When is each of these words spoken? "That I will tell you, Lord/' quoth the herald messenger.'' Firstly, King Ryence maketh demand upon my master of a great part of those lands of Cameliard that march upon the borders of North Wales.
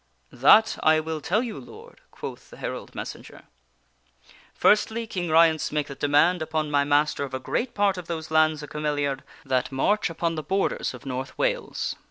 "That 0.47 0.79
I 0.81 0.99
will 0.99 1.21
tell 1.21 1.43
you, 1.43 1.59
Lord/' 1.61 1.99
quoth 2.09 2.49
the 2.49 2.57
herald 2.57 2.95
messenger.'' 2.95 3.43
Firstly, 4.55 5.05
King 5.05 5.29
Ryence 5.29 5.71
maketh 5.71 5.99
demand 5.99 6.41
upon 6.41 6.71
my 6.71 6.83
master 6.83 7.23
of 7.23 7.35
a 7.35 7.39
great 7.39 7.75
part 7.75 7.99
of 7.99 8.07
those 8.07 8.31
lands 8.31 8.63
of 8.63 8.71
Cameliard 8.71 9.21
that 9.45 9.71
march 9.71 10.09
upon 10.09 10.33
the 10.33 10.41
borders 10.41 10.95
of 10.95 11.05
North 11.05 11.37
Wales. 11.37 11.95